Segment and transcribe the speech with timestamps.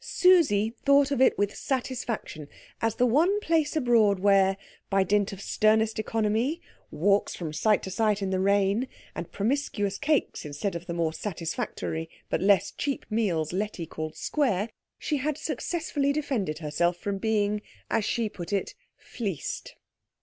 [0.03, 2.47] Susie thought of it with satisfaction
[2.81, 4.57] as the one place abroad where,
[4.89, 9.99] by dint of sternest economy, walks from sight to sight in the rain, and promiscuous
[9.99, 15.37] cakes instead of the more satisfactory but less cheap meals Letty called square, she had
[15.37, 17.61] successfully defended herself from being,
[17.91, 19.75] as she put it, fleeced.